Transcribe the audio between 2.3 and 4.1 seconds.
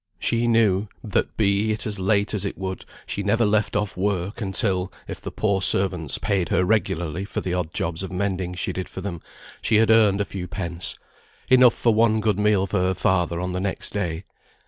as it would, she never left off